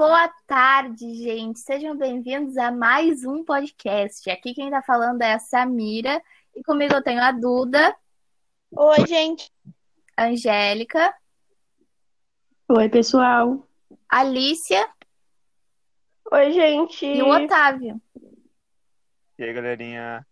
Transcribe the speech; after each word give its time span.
boa 0.00 0.28
tarde, 0.46 1.14
gente. 1.14 1.60
Sejam 1.60 1.94
bem-vindos 1.94 2.56
a 2.56 2.72
mais 2.72 3.22
um 3.22 3.44
podcast. 3.44 4.30
Aqui 4.30 4.54
quem 4.54 4.70
tá 4.70 4.80
falando 4.80 5.20
é 5.20 5.34
a 5.34 5.38
Samira 5.38 6.22
e 6.56 6.62
comigo 6.62 6.94
eu 6.94 7.02
tenho 7.02 7.22
a 7.22 7.30
Duda. 7.30 7.94
Oi, 8.74 9.06
gente. 9.06 9.52
Angélica. 10.16 11.14
Oi, 12.66 12.88
pessoal. 12.88 13.68
Alicia. 14.08 14.88
Oi, 16.32 16.50
gente. 16.50 17.04
E 17.04 17.22
o 17.22 17.28
Otávio. 17.28 18.00
E 19.38 19.44
aí, 19.44 19.52
galerinha? 19.52 20.26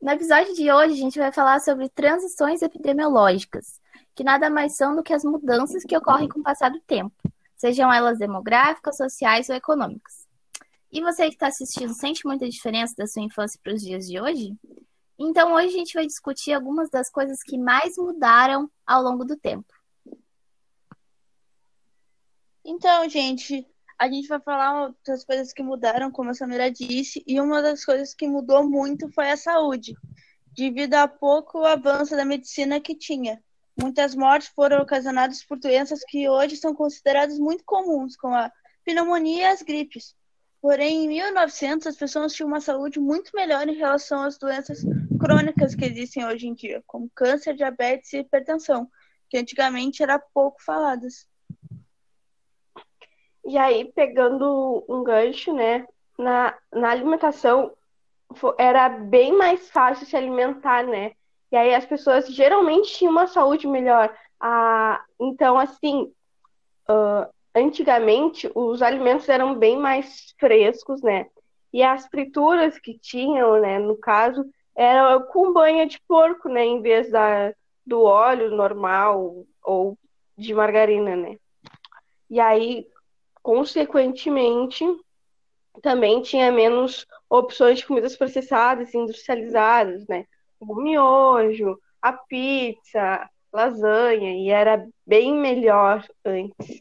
No 0.00 0.12
episódio 0.12 0.54
de 0.54 0.70
hoje, 0.70 0.92
a 0.92 0.96
gente 0.96 1.18
vai 1.18 1.32
falar 1.32 1.58
sobre 1.58 1.88
transições 1.88 2.62
epidemiológicas, 2.62 3.80
que 4.14 4.22
nada 4.22 4.48
mais 4.48 4.76
são 4.76 4.94
do 4.94 5.02
que 5.02 5.12
as 5.12 5.24
mudanças 5.24 5.82
que 5.82 5.96
ocorrem 5.96 6.28
com 6.28 6.38
o 6.38 6.44
passar 6.44 6.70
do 6.70 6.78
tempo, 6.82 7.16
sejam 7.56 7.92
elas 7.92 8.18
demográficas, 8.18 8.96
sociais 8.96 9.48
ou 9.48 9.56
econômicas. 9.56 10.26
E 10.92 11.00
você 11.00 11.28
que 11.28 11.34
está 11.34 11.48
assistindo 11.48 11.92
sente 11.94 12.26
muita 12.26 12.48
diferença 12.48 12.94
da 12.96 13.06
sua 13.06 13.22
infância 13.22 13.58
para 13.62 13.74
os 13.74 13.82
dias 13.82 14.06
de 14.06 14.20
hoje? 14.20 14.54
Então, 15.18 15.54
hoje 15.54 15.68
a 15.68 15.78
gente 15.78 15.94
vai 15.94 16.06
discutir 16.06 16.52
algumas 16.52 16.90
das 16.90 17.10
coisas 17.10 17.42
que 17.42 17.58
mais 17.58 17.96
mudaram 17.96 18.70
ao 18.86 19.02
longo 19.02 19.24
do 19.24 19.36
tempo. 19.36 19.66
Então, 22.64 23.08
gente, 23.08 23.66
a 23.98 24.08
gente 24.08 24.28
vai 24.28 24.40
falar 24.40 24.92
das 25.06 25.24
coisas 25.24 25.52
que 25.52 25.62
mudaram, 25.62 26.10
como 26.10 26.30
a 26.30 26.34
Samira 26.34 26.70
disse, 26.70 27.22
e 27.26 27.40
uma 27.40 27.62
das 27.62 27.84
coisas 27.84 28.14
que 28.14 28.28
mudou 28.28 28.68
muito 28.68 29.10
foi 29.12 29.30
a 29.30 29.36
saúde, 29.36 29.94
devido 30.52 30.94
a 30.94 31.08
pouco 31.08 31.64
avanço 31.64 32.14
da 32.16 32.24
medicina 32.24 32.80
que 32.80 32.94
tinha. 32.94 33.42
Muitas 33.78 34.14
mortes 34.14 34.48
foram 34.48 34.80
ocasionadas 34.80 35.44
por 35.44 35.58
doenças 35.58 36.02
que 36.04 36.28
hoje 36.28 36.56
são 36.56 36.74
consideradas 36.74 37.38
muito 37.38 37.62
comuns, 37.64 38.16
como 38.16 38.34
a 38.34 38.50
pneumonia 38.84 39.42
e 39.42 39.46
as 39.46 39.62
gripes. 39.62 40.14
Porém, 40.62 41.04
em 41.04 41.08
1900, 41.08 41.86
as 41.86 41.96
pessoas 41.96 42.32
tinham 42.32 42.48
uma 42.48 42.60
saúde 42.60 42.98
muito 42.98 43.30
melhor 43.34 43.68
em 43.68 43.76
relação 43.76 44.22
às 44.22 44.38
doenças 44.38 44.82
crônicas 45.20 45.74
que 45.74 45.84
existem 45.84 46.24
hoje 46.26 46.48
em 46.48 46.54
dia, 46.54 46.82
como 46.86 47.10
câncer, 47.14 47.54
diabetes 47.54 48.12
e 48.14 48.18
hipertensão, 48.18 48.88
que 49.28 49.36
antigamente 49.36 50.02
eram 50.02 50.20
pouco 50.32 50.62
faladas. 50.62 51.28
E 53.44 53.56
aí, 53.58 53.92
pegando 53.92 54.84
um 54.88 55.04
gancho, 55.04 55.52
né, 55.52 55.86
na, 56.18 56.56
na 56.72 56.90
alimentação, 56.90 57.76
era 58.58 58.88
bem 58.88 59.36
mais 59.36 59.70
fácil 59.70 60.06
se 60.06 60.16
alimentar, 60.16 60.84
né? 60.84 61.12
E 61.56 61.58
aí 61.58 61.74
as 61.74 61.86
pessoas 61.86 62.26
geralmente 62.26 62.92
tinham 62.92 63.10
uma 63.10 63.26
saúde 63.26 63.66
melhor. 63.66 64.14
Ah, 64.38 65.02
então, 65.18 65.56
assim, 65.56 66.12
uh, 66.86 67.26
antigamente 67.54 68.50
os 68.54 68.82
alimentos 68.82 69.26
eram 69.26 69.54
bem 69.54 69.78
mais 69.78 70.34
frescos, 70.38 71.00
né? 71.00 71.24
E 71.72 71.82
as 71.82 72.06
frituras 72.08 72.78
que 72.78 72.98
tinham, 72.98 73.58
né, 73.58 73.78
no 73.78 73.96
caso, 73.96 74.44
eram 74.76 75.22
com 75.28 75.54
banha 75.54 75.86
de 75.86 75.98
porco, 76.06 76.46
né, 76.50 76.62
em 76.62 76.82
vez 76.82 77.10
da, 77.10 77.54
do 77.86 78.02
óleo 78.02 78.50
normal 78.50 79.46
ou 79.64 79.96
de 80.36 80.52
margarina, 80.52 81.16
né? 81.16 81.38
E 82.28 82.38
aí, 82.38 82.86
consequentemente, 83.42 84.84
também 85.80 86.20
tinha 86.20 86.52
menos 86.52 87.06
opções 87.30 87.78
de 87.78 87.86
comidas 87.86 88.14
processadas 88.14 88.92
industrializadas, 88.92 90.06
né? 90.06 90.26
O 90.60 90.74
miojo, 90.74 91.78
a 92.00 92.12
pizza, 92.12 93.28
lasanha, 93.52 94.34
e 94.34 94.50
era 94.50 94.86
bem 95.06 95.34
melhor 95.34 96.06
antes. 96.24 96.80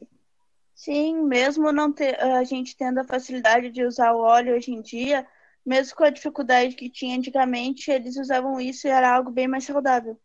Sim, 0.73 1.23
mesmo 1.23 1.71
não 1.71 1.91
ter, 1.91 2.19
a 2.19 2.43
gente 2.43 2.75
tendo 2.75 2.99
a 2.99 3.03
facilidade 3.03 3.69
de 3.69 3.83
usar 3.83 4.13
o 4.13 4.19
óleo 4.19 4.55
hoje 4.55 4.71
em 4.71 4.81
dia, 4.81 5.25
mesmo 5.65 5.95
com 5.95 6.03
a 6.03 6.09
dificuldade 6.09 6.75
que 6.75 6.89
tinha 6.89 7.17
antigamente, 7.17 7.89
eles 7.89 8.17
usavam 8.17 8.59
isso 8.59 8.87
e 8.87 8.89
era 8.89 9.15
algo 9.15 9.31
bem 9.31 9.47
mais 9.47 9.63
saudável. 9.63 10.19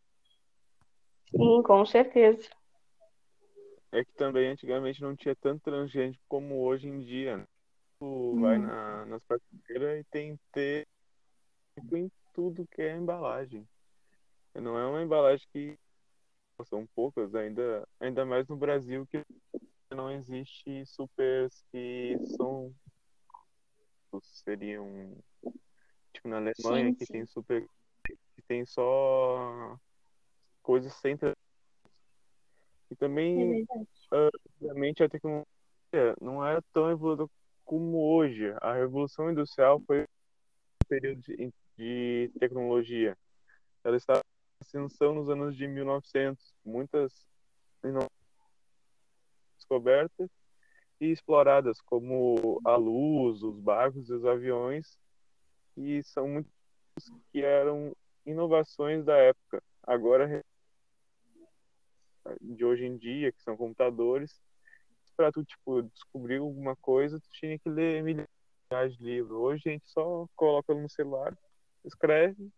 Sim, 1.31 1.63
com 1.63 1.87
certeza 1.87 2.49
é 3.93 4.05
que 4.05 4.13
também 4.13 4.49
antigamente 4.49 5.03
não 5.03 5.17
tinha 5.17 5.35
tanto 5.35 5.63
transgênico 5.63 6.23
como 6.29 6.63
hoje 6.63 6.89
em 6.89 7.01
dia. 7.01 7.39
Né? 7.39 7.47
Tu 7.99 8.07
hum. 8.07 8.41
vai 8.41 8.59
na, 8.59 9.07
nas 9.07 9.23
prateleiras 9.25 10.01
e 10.01 10.05
tem 10.05 10.39
ter 10.53 10.87
em 11.93 12.11
tudo 12.33 12.67
que 12.69 12.83
é 12.83 12.97
embalagem. 12.97 13.67
Não 14.55 14.79
é 14.79 14.87
uma 14.87 15.03
embalagem 15.03 15.47
que 15.53 15.79
são 16.67 16.87
poucas 16.95 17.35
ainda, 17.35 17.89
ainda 17.99 18.25
mais 18.27 18.47
no 18.49 18.57
Brasil 18.57 19.07
que 19.07 19.25
não 19.91 20.11
existe 20.11 20.85
supers 20.87 21.65
que 21.73 22.19
são 22.37 22.73
seriam 24.23 25.17
tipo 26.13 26.29
na 26.29 26.37
Alemanha 26.37 26.91
sim. 26.91 26.95
que 26.95 27.07
tem 27.07 27.25
super 27.25 27.65
que 28.05 28.43
tem 28.47 28.67
só 28.67 29.79
coisas 30.63 30.93
sem 30.95 31.17
e 32.91 32.97
também, 32.97 33.63
é 34.13 34.29
antigamente, 34.57 35.05
a 35.05 35.09
tecnologia 35.09 35.47
não 36.21 36.45
era 36.45 36.61
tão 36.73 36.91
evoluída 36.91 37.25
como 37.65 37.99
hoje. 37.99 38.53
A 38.61 38.75
Revolução 38.75 39.31
Industrial 39.31 39.81
foi 39.87 40.03
um 40.03 40.89
período 40.89 41.23
de, 41.23 41.53
de 41.81 42.31
tecnologia. 42.39 43.17
Ela 43.83 43.97
estava 43.97 44.21
em 44.21 44.61
ascensão 44.61 45.15
nos 45.15 45.31
anos 45.31 45.57
de 45.57 45.67
1900. 45.67 46.55
Muitas 46.63 47.27
descobertas 49.57 50.29
e 51.01 51.07
exploradas, 51.07 51.81
como 51.81 52.61
a 52.67 52.77
luz, 52.77 53.43
os 53.43 53.59
barcos 53.59 54.11
e 54.11 54.13
os 54.13 54.25
aviões, 54.27 54.99
e 55.75 56.03
são 56.03 56.29
muitos 56.29 56.53
que 57.33 57.41
eram 57.41 57.97
inovações 58.27 59.03
da 59.03 59.17
época. 59.17 59.63
Agora 59.83 60.45
de 62.43 62.63
hoje 62.63 62.85
em 62.85 62.99
dia, 62.99 63.33
que 63.33 63.43
são 63.43 63.57
computadores, 63.57 64.39
para 65.17 65.33
tu, 65.33 65.43
tipo, 65.43 65.83
descobrir 65.83 66.37
alguma 66.37 66.77
coisa, 66.77 67.19
tu 67.19 67.29
tinha 67.33 67.59
que 67.59 67.71
ler 67.71 68.03
milhares 68.03 68.97
de 68.99 69.03
livros. 69.03 69.33
Hoje 69.33 69.63
a 69.67 69.73
gente 69.73 69.89
só 69.89 70.27
coloca 70.37 70.75
no 70.75 70.89
celular, 70.89 71.35
escreve. 71.85 72.51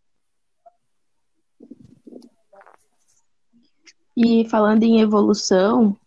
E 4.15 4.47
falando 4.49 4.83
em 4.83 5.01
evolução 5.01 5.97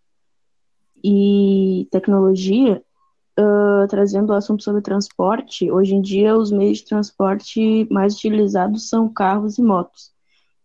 e 1.02 1.88
tecnologia, 1.90 2.82
uh, 3.38 3.86
trazendo 3.88 4.30
o 4.30 4.34
assunto 4.34 4.62
sobre 4.62 4.80
transporte, 4.80 5.70
hoje 5.70 5.94
em 5.94 6.00
dia 6.00 6.36
os 6.36 6.50
meios 6.50 6.78
de 6.78 6.84
transporte 6.86 7.86
mais 7.90 8.14
utilizados 8.14 8.88
são 8.88 9.12
carros 9.12 9.58
e 9.58 9.62
motos 9.62 10.14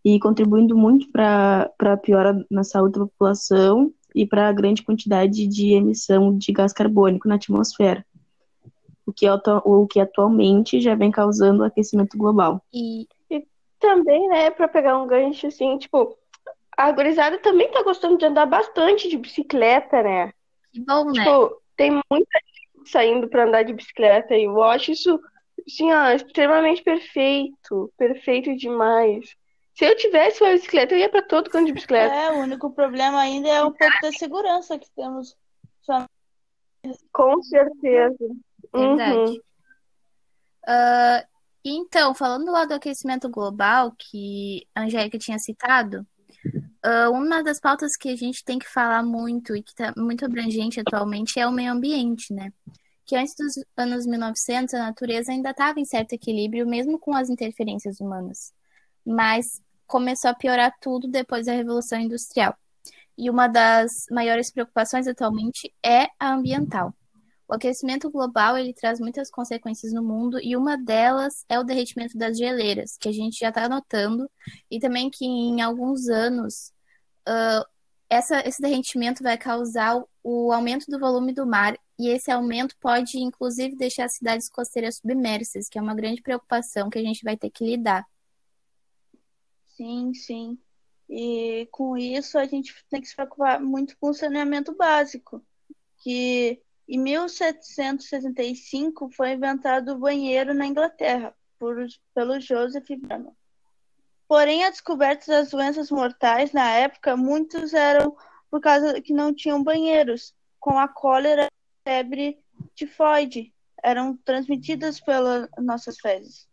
e 0.03 0.19
contribuindo 0.19 0.75
muito 0.75 1.11
para 1.11 1.71
a 1.79 1.97
piora 1.97 2.45
na 2.49 2.63
saúde 2.63 2.99
da 2.99 3.05
população 3.05 3.93
e 4.15 4.25
para 4.25 4.49
a 4.49 4.53
grande 4.53 4.83
quantidade 4.83 5.47
de 5.47 5.73
emissão 5.73 6.37
de 6.37 6.51
gás 6.51 6.73
carbônico 6.73 7.27
na 7.27 7.35
atmosfera, 7.35 8.05
o 9.11 9.13
que, 9.13 9.27
o 9.65 9.87
que 9.87 9.99
atualmente 9.99 10.81
já 10.81 10.95
vem 10.95 11.11
causando 11.11 11.63
aquecimento 11.63 12.17
global. 12.17 12.61
E, 12.73 13.07
e 13.29 13.45
também, 13.79 14.27
né, 14.27 14.49
para 14.49 14.67
pegar 14.67 14.97
um 14.97 15.07
gancho 15.07 15.47
assim, 15.47 15.77
tipo, 15.77 16.17
a 16.77 16.91
gurizada 16.91 17.37
também 17.39 17.67
está 17.67 17.83
gostando 17.83 18.17
de 18.17 18.25
andar 18.25 18.45
bastante 18.45 19.09
de 19.09 19.17
bicicleta, 19.17 20.01
né? 20.01 20.33
Que 20.71 20.79
bom, 20.79 21.05
né? 21.05 21.23
Tipo, 21.23 21.61
tem 21.75 21.91
muita 21.91 22.39
gente 22.39 22.89
saindo 22.89 23.27
para 23.27 23.45
andar 23.45 23.63
de 23.63 23.73
bicicleta 23.73 24.35
e 24.35 24.45
eu 24.45 24.63
acho 24.63 24.91
isso, 24.91 25.19
assim, 25.65 25.91
ó, 25.91 26.09
extremamente 26.09 26.81
perfeito, 26.81 27.91
perfeito 27.97 28.55
demais. 28.55 29.35
Se 29.75 29.85
eu 29.85 29.95
tivesse 29.95 30.43
uma 30.43 30.51
bicicleta, 30.51 30.93
eu 30.93 30.99
ia 30.99 31.09
para 31.09 31.21
todo 31.21 31.49
canto 31.49 31.67
de 31.67 31.73
bicicleta. 31.73 32.13
É, 32.13 32.31
o 32.31 32.39
único 32.41 32.69
problema 32.71 33.19
ainda 33.19 33.47
é 33.47 33.63
o 33.63 33.71
pouco 33.71 34.01
da 34.01 34.11
segurança 34.11 34.77
que 34.77 34.89
temos. 34.91 35.35
Com 37.11 37.41
certeza. 37.43 38.17
Verdade. 38.73 39.31
Uhum. 39.31 39.41
Uh, 40.67 41.31
então, 41.63 42.13
falando 42.13 42.51
lá 42.51 42.65
do 42.65 42.73
aquecimento 42.73 43.29
global, 43.29 43.93
que 43.97 44.67
a 44.73 44.81
Angélica 44.81 45.17
tinha 45.17 45.37
citado, 45.37 46.05
uh, 46.85 47.11
uma 47.11 47.43
das 47.43 47.59
pautas 47.59 47.95
que 47.95 48.09
a 48.09 48.15
gente 48.15 48.43
tem 48.43 48.57
que 48.57 48.67
falar 48.67 49.03
muito 49.03 49.55
e 49.55 49.61
que 49.61 49.71
está 49.71 49.93
muito 49.95 50.25
abrangente 50.25 50.79
atualmente 50.79 51.39
é 51.39 51.47
o 51.47 51.51
meio 51.51 51.71
ambiente, 51.71 52.33
né? 52.33 52.51
Que 53.05 53.15
antes 53.15 53.35
dos 53.37 53.53
anos 53.77 54.05
1900, 54.05 54.73
a 54.73 54.79
natureza 54.79 55.31
ainda 55.31 55.51
estava 55.51 55.79
em 55.79 55.85
certo 55.85 56.13
equilíbrio, 56.13 56.67
mesmo 56.67 56.97
com 56.97 57.15
as 57.15 57.29
interferências 57.29 57.99
humanas. 57.99 58.53
Mas 59.05 59.61
começou 59.85 60.31
a 60.31 60.35
piorar 60.35 60.73
tudo 60.79 61.07
depois 61.07 61.45
da 61.45 61.53
Revolução 61.53 61.99
Industrial. 61.99 62.55
E 63.17 63.29
uma 63.29 63.47
das 63.47 63.91
maiores 64.09 64.51
preocupações 64.51 65.07
atualmente 65.07 65.71
é 65.83 66.07
a 66.17 66.33
ambiental. 66.33 66.93
O 67.51 67.55
aquecimento 67.55 68.09
global 68.09 68.57
ele 68.57 68.73
traz 68.73 68.97
muitas 68.97 69.29
consequências 69.29 69.91
no 69.91 70.01
mundo 70.01 70.39
e 70.41 70.55
uma 70.55 70.77
delas 70.77 71.43
é 71.49 71.59
o 71.59 71.65
derretimento 71.65 72.17
das 72.17 72.37
geleiras, 72.37 72.95
que 72.97 73.09
a 73.09 73.11
gente 73.11 73.39
já 73.39 73.49
está 73.49 73.67
notando, 73.67 74.31
e 74.69 74.79
também 74.79 75.09
que 75.09 75.25
em 75.25 75.59
alguns 75.59 76.07
anos 76.07 76.71
uh, 77.27 77.67
essa, 78.09 78.39
esse 78.47 78.61
derretimento 78.61 79.21
vai 79.21 79.37
causar 79.37 80.01
o 80.23 80.53
aumento 80.53 80.89
do 80.89 80.97
volume 80.97 81.33
do 81.33 81.45
mar 81.45 81.77
e 81.99 82.07
esse 82.07 82.31
aumento 82.31 82.73
pode, 82.79 83.19
inclusive, 83.19 83.75
deixar 83.75 84.05
as 84.05 84.15
cidades 84.15 84.47
costeiras 84.47 84.95
submersas, 84.95 85.67
que 85.67 85.77
é 85.77 85.81
uma 85.81 85.93
grande 85.93 86.21
preocupação 86.21 86.89
que 86.89 86.99
a 86.99 87.03
gente 87.03 87.21
vai 87.21 87.35
ter 87.35 87.49
que 87.49 87.65
lidar. 87.65 88.05
Sim, 89.75 90.13
sim. 90.13 90.57
E 91.09 91.67
com 91.69 91.97
isso 91.97 92.39
a 92.39 92.45
gente 92.45 92.73
tem 92.89 93.01
que 93.01 93.09
se 93.09 93.15
preocupar 93.15 93.59
muito 93.59 93.97
com 93.99 94.11
o 94.11 94.13
saneamento 94.13 94.73
básico, 94.73 95.43
que 95.97 96.61
em 96.95 96.99
1765 96.99 99.09
foi 99.11 99.31
inventado 99.31 99.93
o 99.93 99.97
banheiro 99.97 100.53
na 100.53 100.67
Inglaterra 100.67 101.33
por, 101.57 101.77
pelo 102.13 102.37
Joseph 102.37 102.89
Bannon. 102.99 103.31
Porém, 104.27 104.65
a 104.65 104.69
descoberta 104.69 105.31
das 105.31 105.51
doenças 105.51 105.89
mortais 105.89 106.51
na 106.51 106.69
época, 106.71 107.15
muitos 107.15 107.73
eram 107.73 108.13
por 108.49 108.59
causa 108.59 109.01
que 109.01 109.13
não 109.13 109.33
tinham 109.33 109.63
banheiros, 109.63 110.35
com 110.59 110.77
a 110.77 110.85
cólera 110.85 111.47
e 111.47 111.89
febre 111.89 112.37
tifoide, 112.75 113.53
eram 113.81 114.17
transmitidas 114.17 114.99
pelas 114.99 115.47
nossas 115.59 115.97
fezes. 115.97 116.45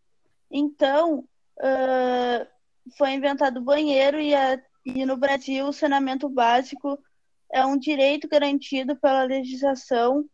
Então, 0.48 1.28
uh, 1.58 2.46
foi 2.96 3.10
inventado 3.10 3.56
o 3.56 3.64
banheiro 3.64 4.20
e, 4.20 4.36
a, 4.36 4.62
e 4.84 5.04
no 5.04 5.16
Brasil 5.16 5.66
o 5.66 5.72
saneamento 5.72 6.28
básico 6.28 6.96
é 7.52 7.64
um 7.64 7.78
direito 7.78 8.28
garantido 8.28 8.96
pela 8.96 9.24
legislação 9.24 10.28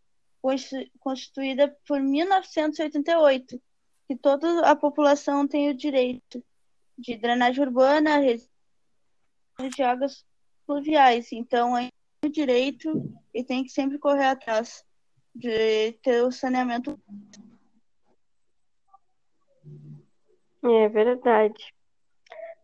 constituída 1.00 1.74
por 1.86 2.00
1988, 2.00 3.60
que 4.06 4.16
toda 4.16 4.60
a 4.68 4.76
população 4.76 5.48
tem 5.48 5.70
o 5.70 5.74
direito 5.74 6.44
de 6.98 7.16
drenagem 7.16 7.64
urbana, 7.64 8.20
de 9.74 9.82
águas 9.82 10.24
fluviais. 10.66 11.32
Então, 11.32 11.76
é 11.76 11.88
um 12.24 12.28
direito 12.28 13.10
e 13.32 13.42
tem 13.42 13.64
que 13.64 13.70
sempre 13.70 13.98
correr 13.98 14.26
atrás 14.26 14.84
de 15.34 15.92
ter 16.02 16.22
o 16.22 16.30
saneamento. 16.30 17.00
É 20.62 20.88
verdade. 20.88 21.74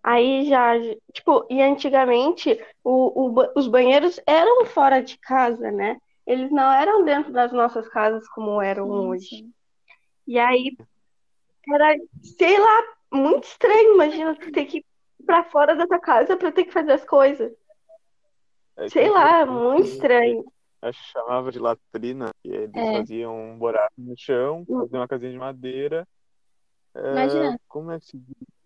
Aí 0.02 0.48
já, 0.48 0.72
tipo, 1.12 1.46
e 1.50 1.60
antigamente 1.60 2.58
o, 2.82 3.30
o, 3.30 3.52
os 3.54 3.68
banheiros 3.68 4.18
eram 4.26 4.64
fora 4.64 5.02
de 5.02 5.18
casa, 5.18 5.70
né? 5.70 5.98
Eles 6.26 6.50
não 6.50 6.72
eram 6.72 7.04
dentro 7.04 7.32
das 7.32 7.52
nossas 7.52 7.88
casas 7.88 8.26
como 8.28 8.62
eram 8.62 8.86
sim, 8.86 8.92
hoje. 8.92 9.28
Sim. 9.28 9.52
E 10.26 10.38
aí 10.38 10.76
era, 11.72 11.96
sei 12.22 12.58
lá, 12.58 12.82
muito 13.12 13.44
estranho. 13.44 13.94
Imagina 13.94 14.34
tu 14.34 14.50
ter 14.52 14.64
que 14.64 14.78
ir 14.78 14.84
pra 15.26 15.44
fora 15.44 15.76
da 15.76 15.86
tua 15.86 16.00
casa 16.00 16.36
pra 16.36 16.50
ter 16.52 16.64
que 16.64 16.72
fazer 16.72 16.92
as 16.92 17.04
coisas. 17.04 17.52
É, 18.76 18.88
sei 18.88 19.10
lá, 19.10 19.44
muito 19.44 19.86
estranho. 19.86 20.44
Acho 20.80 20.98
que 20.98 21.12
chamava 21.12 21.52
de 21.52 21.58
latrina, 21.58 22.30
e 22.42 22.48
eles 22.48 22.74
é. 22.74 22.92
faziam 22.92 23.36
um 23.36 23.58
buraco 23.58 23.92
no 23.98 24.14
chão, 24.16 24.64
hum. 24.66 24.80
faziam 24.80 25.00
uma 25.00 25.08
casinha 25.08 25.32
de 25.32 25.38
madeira. 25.38 26.08
Imagina. 26.94 27.54
É, 27.54 27.58
como 27.68 27.90
é 27.90 28.00
que 28.00 28.06
se 28.06 28.16
diz? 28.16 28.59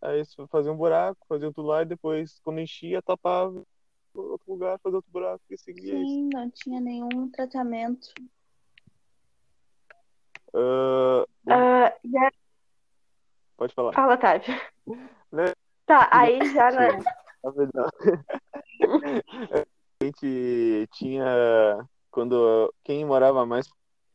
Aí 0.00 0.22
fazia 0.50 0.72
um 0.72 0.76
buraco, 0.76 1.26
fazia 1.28 1.48
outro 1.48 1.62
lá 1.62 1.82
e 1.82 1.86
depois, 1.86 2.40
quando 2.42 2.60
enchia, 2.60 3.02
tapava 3.02 3.62
outro 4.14 4.52
lugar, 4.52 4.78
fazia 4.78 4.96
outro 4.96 5.10
buraco 5.10 5.42
e 5.50 5.58
seguia 5.58 5.92
Sim, 5.92 6.28
isso. 6.28 6.30
não 6.32 6.48
tinha 6.50 6.80
nenhum 6.80 7.28
tratamento. 7.30 8.14
Uh, 10.52 11.22
uh, 11.22 11.90
yeah. 12.04 12.30
Pode 13.56 13.74
falar. 13.74 13.92
Fala, 13.92 14.16
Tati. 14.16 14.52
Né? 15.32 15.52
Tá, 15.86 16.08
aí 16.12 16.38
já 16.54 16.70
né? 16.70 17.02
Na 17.42 17.50
a 20.00 20.04
gente 20.04 20.88
tinha. 20.92 21.84
Quando 22.10 22.72
quem 22.84 23.04
morava 23.04 23.44
mais 23.44 23.68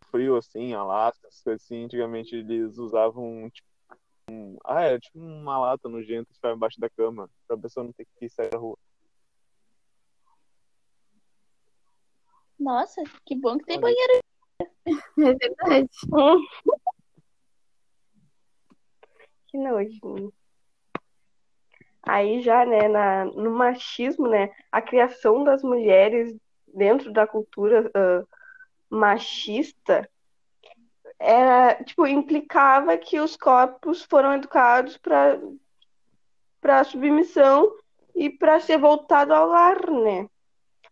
frio, 0.10 0.38
assim, 0.38 0.74
Alasca, 0.74 1.28
assim, 1.54 1.84
antigamente 1.84 2.34
eles 2.36 2.78
usavam 2.78 3.50
tipo, 3.50 3.68
um... 4.30 4.58
Ah, 4.66 4.82
é 4.84 5.00
tipo 5.00 5.20
uma 5.20 5.58
lata 5.58 5.90
nojenta 5.90 6.28
que 6.28 6.36
ficava 6.36 6.56
embaixo 6.56 6.80
da 6.80 6.90
cama, 6.90 7.30
pra 7.48 7.58
pessoa 7.58 7.84
não 7.84 7.94
ter 7.94 8.06
que 8.18 8.30
sair 8.30 8.50
da 8.50 8.58
rua. 8.58 8.78
Nossa, 12.60 13.02
que 13.26 13.36
bom 13.36 13.58
que 13.58 13.66
tem 13.66 13.80
banheiro. 13.80 14.20
É 15.20 15.34
verdade. 15.34 15.90
que 19.48 19.58
nojo. 19.58 20.34
Aí 22.04 22.42
já, 22.42 22.66
né, 22.66 22.88
na, 22.88 23.26
no 23.26 23.52
machismo, 23.52 24.28
né, 24.28 24.52
a 24.72 24.82
criação 24.82 25.44
das 25.44 25.62
mulheres 25.62 26.36
dentro 26.74 27.12
da 27.12 27.28
cultura 27.28 27.88
uh, 27.90 28.28
machista 28.90 30.10
era, 31.20 31.76
tipo, 31.84 32.08
implicava 32.08 32.98
que 32.98 33.20
os 33.20 33.36
corpos 33.36 34.04
foram 34.04 34.34
educados 34.34 34.98
para 34.98 35.40
para 36.62 36.84
submissão 36.84 37.74
e 38.14 38.30
para 38.30 38.60
ser 38.60 38.78
voltado 38.78 39.34
ao 39.34 39.48
lar, 39.48 39.90
né? 39.90 40.28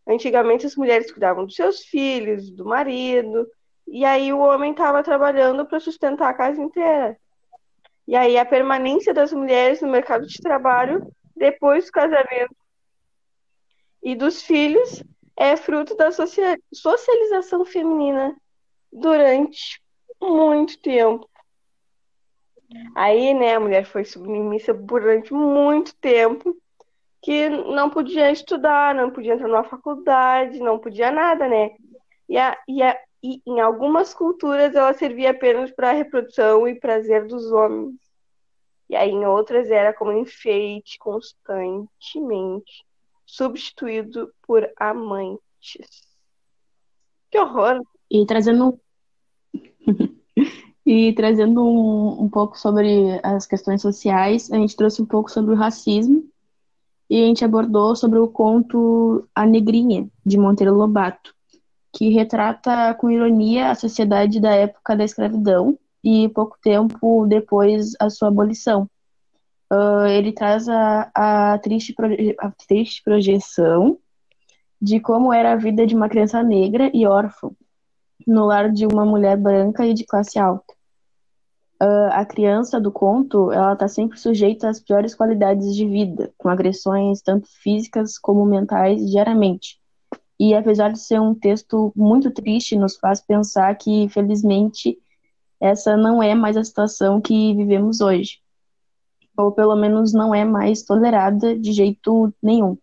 Antigamente 0.08 0.66
as 0.66 0.78
mulheres 0.78 1.12
cuidavam 1.12 1.46
dos 1.46 1.56
seus 1.56 1.84
filhos, 1.84 2.50
do 2.50 2.64
marido, 2.64 3.46
e 3.86 4.06
aí 4.06 4.32
o 4.32 4.40
homem 4.40 4.72
estava 4.72 5.04
trabalhando 5.04 5.66
para 5.66 5.80
sustentar 5.80 6.30
a 6.30 6.34
casa 6.34 6.62
inteira. 6.62 7.18
E 8.08 8.16
aí 8.16 8.38
a 8.38 8.46
permanência 8.46 9.14
das 9.14 9.34
mulheres 9.34 9.82
no 9.82 9.90
mercado 9.90 10.26
de 10.26 10.40
trabalho 10.40 11.06
depois 11.36 11.86
do 11.86 11.92
casamento 11.92 12.56
e 14.02 14.16
dos 14.16 14.42
filhos 14.42 15.04
é 15.36 15.58
fruto 15.58 15.96
da 15.96 16.10
socialização 16.12 17.66
feminina 17.66 18.36
durante 18.92 19.82
muito 20.22 20.80
tempo. 20.80 21.30
Aí, 22.96 23.34
né, 23.34 23.56
a 23.56 23.60
mulher 23.60 23.86
foi 23.86 24.04
submissa 24.04 24.74
durante 24.74 25.34
muito 25.34 25.96
tempo, 25.96 26.56
que 27.22 27.50
não 27.50 27.90
podia 27.90 28.32
estudar, 28.32 28.94
não 28.94 29.12
podia 29.12 29.34
entrar 29.34 29.48
numa 29.48 29.64
faculdade, 29.64 30.60
não 30.60 30.78
podia 30.78 31.12
nada, 31.12 31.48
né? 31.48 31.72
E, 32.28 32.38
a, 32.38 32.58
e, 32.68 32.84
a, 32.84 32.98
e 33.24 33.42
em 33.46 33.60
algumas 33.60 34.14
culturas 34.14 34.76
ela 34.76 34.94
servia 34.94 35.32
apenas 35.32 35.72
para 35.72 35.94
reprodução 35.94 36.68
e 36.68 36.80
prazer 36.80 37.26
dos 37.26 37.52
homens. 37.52 37.96
E 38.90 38.96
aí 38.96 39.10
em 39.10 39.26
outras 39.26 39.70
era 39.70 39.94
como 39.94 40.12
enfeite 40.14 40.98
constantemente, 41.00 42.86
substituído 43.26 44.34
por 44.46 44.70
amantes. 44.78 46.08
Que 47.30 47.40
horror! 47.40 47.82
E 48.10 48.26
trazendo 48.26 48.80
e 50.86 51.12
trazendo 51.14 51.64
um, 51.66 52.24
um 52.24 52.30
pouco 52.30 52.58
sobre 52.58 53.20
as 53.22 53.46
questões 53.46 53.82
sociais, 53.82 54.52
a 54.52 54.56
gente 54.56 54.76
trouxe 54.76 55.02
um 55.02 55.06
pouco 55.06 55.30
sobre 55.30 55.54
o 55.54 55.58
racismo 55.58 56.24
e 57.10 57.24
a 57.24 57.26
gente 57.26 57.44
abordou 57.44 57.96
sobre 57.96 58.20
o 58.20 58.28
conto 58.28 59.28
A 59.36 59.46
Negrinha, 59.46 60.08
de 60.26 60.38
Monteiro 60.38 60.74
Lobato, 60.74 61.34
que 61.94 62.10
retrata 62.10 62.94
com 62.96 63.10
ironia 63.10 63.70
a 63.70 63.76
sociedade 63.76 64.40
da 64.40 64.52
época 64.52 64.96
da 64.96 65.04
escravidão 65.04 65.78
e 66.04 66.30
pouco 66.30 66.58
tempo 66.62 67.26
depois 67.28 67.94
a 68.00 68.10
sua 68.10 68.30
abolição. 68.30 68.90
Uh, 69.72 70.06
ele 70.08 70.32
traz 70.32 70.70
a, 70.70 71.12
a, 71.14 71.60
triste 71.60 71.94
a 72.40 72.52
triste 72.52 73.04
projeção 73.04 73.98
de 74.82 75.02
como 75.02 75.34
era 75.34 75.52
a 75.52 75.58
vida 75.58 75.86
de 75.86 75.94
uma 75.96 76.08
criança 76.08 76.42
negra 76.42 76.90
e 76.94 77.06
órfã 77.06 77.52
no 78.28 78.46
lar 78.46 78.70
de 78.72 78.86
uma 78.86 79.06
mulher 79.06 79.38
branca 79.38 79.86
e 79.88 79.94
de 79.94 80.06
classe 80.06 80.38
alta. 80.38 80.74
Uh, 81.82 82.10
a 82.12 82.26
criança 82.26 82.82
do 82.82 82.92
conto, 82.92 83.52
ela 83.52 83.74
está 83.74 83.88
sempre 83.88 84.20
sujeita 84.20 84.68
às 84.68 84.80
piores 84.80 85.16
qualidades 85.16 85.76
de 85.76 85.88
vida, 85.88 86.34
com 86.38 86.50
agressões 86.50 87.22
tanto 87.22 87.48
físicas 87.48 88.18
como 88.18 88.46
mentais 88.46 89.10
diariamente. 89.10 89.80
E 90.40 90.54
apesar 90.54 90.92
de 90.92 91.00
ser 91.00 91.22
um 91.22 91.34
texto 91.34 91.92
muito 91.96 92.32
triste, 92.32 92.76
nos 92.76 92.98
faz 92.98 93.22
pensar 93.22 93.76
que, 93.76 94.10
felizmente, 94.10 94.98
essa 95.60 95.98
não 95.98 96.22
é 96.22 96.36
mais 96.36 96.58
a 96.58 96.64
situação 96.64 97.22
que 97.22 97.54
vivemos 97.56 98.02
hoje. 98.02 98.40
Ou 99.36 99.52
pelo 99.52 99.76
menos 99.76 100.14
não 100.14 100.34
é 100.34 100.44
mais 100.44 100.84
tolerada 100.84 101.58
de 101.58 101.72
jeito 101.72 102.34
nenhum. 102.42 102.78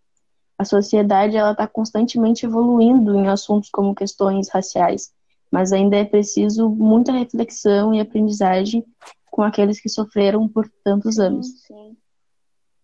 A 0.59 0.65
sociedade 0.65 1.37
ela 1.37 1.53
está 1.53 1.67
constantemente 1.67 2.47
evoluindo 2.47 3.15
em 3.15 3.29
assuntos 3.29 3.71
como 3.71 3.95
questões 3.95 4.49
raciais, 4.49 5.13
mas 5.55 5.73
ainda 5.73 5.97
é 5.97 6.05
preciso 6.05 6.69
muita 6.69 7.13
reflexão 7.13 7.95
e 7.95 8.01
aprendizagem 8.01 8.85
com 9.27 9.41
aqueles 9.41 9.81
que 9.81 9.89
sofreram 9.89 10.49
por 10.49 10.69
tantos 10.83 11.21
anos. 11.21 11.47
Sim, 11.61 11.97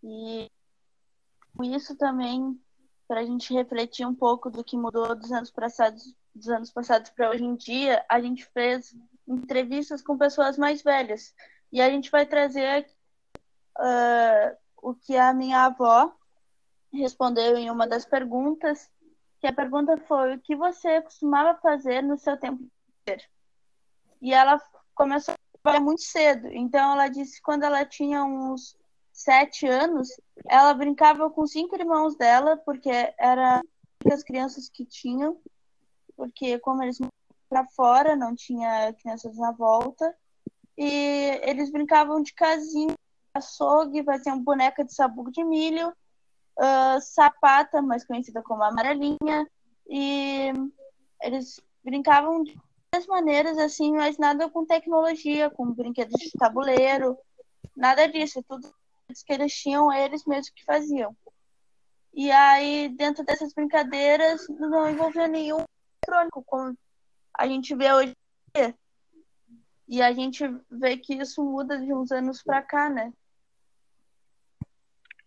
sim. 0.01 0.05
E 0.05 0.51
com 1.57 1.65
isso 1.65 1.97
também, 1.97 2.57
para 3.09 3.23
a 3.23 3.25
gente 3.25 3.53
refletir 3.53 4.07
um 4.07 4.15
pouco 4.15 4.49
do 4.49 4.63
que 4.63 4.77
mudou 4.77 5.17
dos 5.17 5.33
anos 5.33 5.51
passados, 5.51 6.15
dos 6.33 6.49
anos 6.49 6.71
passados 6.71 7.11
para 7.11 7.31
hoje 7.31 7.43
em 7.43 7.57
dia, 7.57 8.05
a 8.09 8.21
gente 8.21 8.45
fez 8.55 8.95
entrevistas 9.27 10.01
com 10.01 10.17
pessoas 10.17 10.57
mais 10.57 10.81
velhas 10.81 11.35
e 11.73 11.81
a 11.81 11.91
gente 11.91 12.09
vai 12.09 12.25
trazer 12.25 12.87
uh, 13.81 14.57
o 14.81 14.95
que 14.95 15.17
a 15.17 15.35
minha 15.35 15.65
avó 15.65 16.15
respondeu 16.93 17.57
em 17.57 17.69
uma 17.69 17.89
das 17.89 18.05
perguntas 18.07 18.89
que 19.41 19.47
a 19.47 19.53
pergunta 19.53 19.97
foi 20.07 20.35
o 20.35 20.41
que 20.41 20.55
você 20.55 21.01
costumava 21.01 21.59
fazer 21.61 22.03
no 22.03 22.19
seu 22.19 22.37
tempo 22.37 22.63
livre? 23.09 23.25
E 24.21 24.35
ela 24.35 24.61
começou 24.95 25.35
a 25.35 25.59
trabalhar 25.63 25.83
muito 25.83 26.03
cedo. 26.03 26.49
Então 26.49 26.93
ela 26.93 27.09
disse 27.09 27.37
que 27.37 27.43
quando 27.43 27.63
ela 27.63 27.85
tinha 27.85 28.23
uns 28.23 28.77
sete 29.13 29.67
anos, 29.67 30.09
ela 30.47 30.75
brincava 30.75 31.31
com 31.31 31.47
cinco 31.47 31.75
irmãos 31.75 32.17
dela, 32.17 32.57
porque 32.59 32.91
era 33.19 33.63
as 34.13 34.23
crianças 34.23 34.69
que 34.69 34.85
tinham, 34.85 35.41
porque 36.17 36.59
como 36.59 36.83
eles 36.83 36.99
para 37.49 37.67
fora, 37.67 38.15
não 38.15 38.35
tinha 38.35 38.93
crianças 38.95 39.37
na 39.37 39.51
volta, 39.51 40.15
e 40.79 41.41
eles 41.43 41.71
brincavam 41.71 42.23
de 42.23 42.33
casinha, 42.33 42.95
açougue, 43.35 44.05
faziam 44.05 44.43
boneca 44.43 44.85
de 44.85 44.95
sabugo 44.95 45.31
de 45.33 45.43
milho, 45.43 45.93
uh, 46.61 47.01
sapata, 47.01 47.81
mais 47.81 48.05
conhecida 48.05 48.43
como 48.43 48.63
amarelinha, 48.63 49.49
e 49.89 50.53
eles 51.23 51.61
brincavam 51.83 52.43
de 52.43 52.57
várias 52.93 53.09
maneiras, 53.09 53.59
assim, 53.59 53.93
mas 53.93 54.19
nada 54.19 54.49
com 54.49 54.67
tecnologia, 54.67 55.51
com 55.51 55.73
brinquedos 55.73 56.21
de 56.21 56.31
tabuleiro, 56.39 57.17
nada 57.77 58.07
disso, 58.07 58.45
tudo 58.47 58.73
que 59.27 59.33
eles 59.33 59.53
tinham, 59.53 59.93
eles 59.93 60.25
mesmos 60.25 60.51
que 60.51 60.65
faziam. 60.65 61.17
E 62.13 62.31
aí, 62.31 62.89
dentro 62.89 63.25
dessas 63.25 63.53
brincadeiras, 63.53 64.47
não 64.49 64.89
envolvia 64.89 65.27
nenhum 65.27 65.65
eletrônico, 66.05 66.45
como 66.45 66.77
a 67.37 67.47
gente 67.47 67.75
vê 67.75 67.93
hoje. 67.93 68.17
E 69.89 70.01
a 70.01 70.13
gente 70.13 70.45
vê 70.71 70.97
que 70.97 71.15
isso 71.15 71.43
muda 71.43 71.79
de 71.79 71.93
uns 71.93 72.13
anos 72.13 72.43
pra 72.43 72.63
cá, 72.63 72.89
né? 72.89 73.13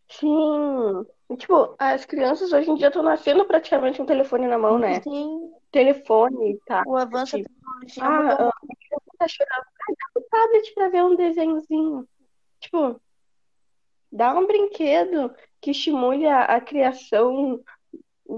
Sim. 0.10 1.06
Tipo, 1.38 1.76
as 1.80 2.06
crianças 2.06 2.52
hoje 2.52 2.70
em 2.70 2.76
dia 2.76 2.88
estão 2.88 3.02
nascendo 3.02 3.46
praticamente 3.46 3.98
com 3.98 4.04
um 4.04 4.08
telefone 4.08 4.48
na 4.48 4.58
mão, 4.58 4.78
né? 4.78 5.02
Sim. 5.02 5.52
Telefone, 5.72 6.60
tá? 6.66 6.84
O 6.86 6.96
avanço 6.96 7.38
da 7.38 7.44
tecnologia 7.44 8.04
Ah, 8.04 8.22
mudou 8.22 8.48
ah, 8.48 8.54
tá 9.18 9.28
chorando. 9.28 9.64
Ah, 9.64 9.94
dá 9.94 10.20
um 10.20 10.24
tablet 10.30 10.74
pra 10.74 10.90
ver 10.90 11.04
um 11.04 11.16
desenhozinho. 11.16 12.08
Tipo, 12.60 13.02
dá 14.12 14.38
um 14.38 14.46
brinquedo 14.46 15.34
que 15.60 15.72
estimule 15.72 16.28
a, 16.28 16.44
a 16.44 16.62
criação 16.62 17.60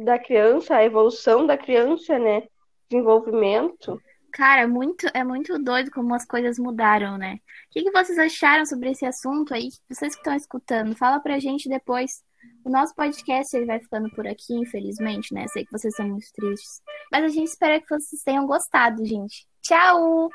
da 0.04 0.18
criança, 0.18 0.76
a 0.76 0.84
evolução 0.84 1.46
da 1.46 1.58
criança, 1.58 2.18
né? 2.18 2.48
Desenvolvimento. 2.90 4.02
Cara, 4.36 4.64
é 4.64 4.68
muito, 4.68 5.08
é 5.14 5.24
muito 5.24 5.58
doido 5.58 5.90
como 5.92 6.14
as 6.14 6.26
coisas 6.26 6.60
mudaram, 6.60 7.18
né? 7.18 7.36
O 7.36 7.40
que 7.72 7.84
que 7.84 7.92
vocês 7.92 8.20
acharam 8.20 8.66
sobre 8.66 8.92
esse 8.92 9.06
assunto 9.06 9.54
aí? 9.54 9.70
Vocês 9.90 10.14
que 10.14 10.20
estão 10.20 10.36
escutando, 10.36 10.94
fala 10.94 11.22
pra 11.22 11.40
gente 11.40 11.70
depois. 11.70 12.22
O 12.66 12.70
nosso 12.70 12.94
podcast 12.96 13.56
ele 13.56 13.66
vai 13.66 13.80
ficando 13.80 14.10
por 14.10 14.28
aqui, 14.28 14.54
infelizmente, 14.54 15.34
né? 15.34 15.48
Sei 15.48 15.64
que 15.64 15.72
vocês 15.72 15.96
são 15.96 16.10
muito 16.10 16.28
tristes. 16.34 16.82
Mas 17.10 17.24
a 17.24 17.28
gente 17.30 17.48
espera 17.48 17.80
que 17.80 17.88
vocês 17.88 18.22
tenham 18.24 18.46
gostado, 18.46 19.06
gente. 19.06 19.48
Tchau! 19.62 20.30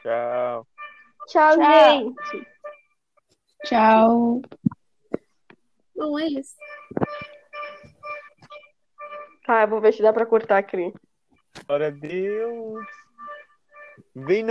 Tchau. 0.00 0.66
Tchau, 1.26 1.56
Tchau. 1.58 1.92
gente. 1.92 2.48
Tchau. 3.66 4.40
Bom, 5.94 6.18
é 6.18 6.26
isso. 6.26 6.54
Tá, 9.44 9.60
eu 9.60 9.68
vou 9.68 9.82
ver 9.82 9.92
se 9.92 10.00
dá 10.00 10.10
pra 10.10 10.24
cortar, 10.24 10.62
Cri. 10.62 10.90
Glória 11.66 11.88
a 11.88 11.90
Deus. 11.90 13.05
Vem. 14.16 14.46